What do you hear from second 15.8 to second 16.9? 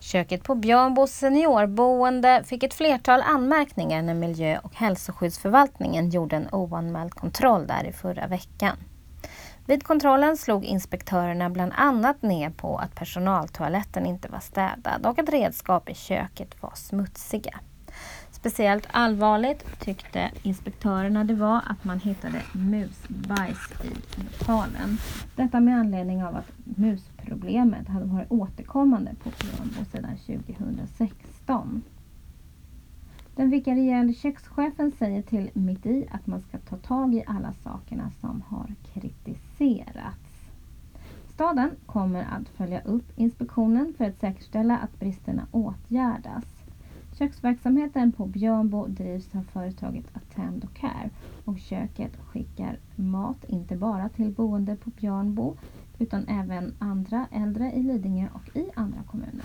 i köket var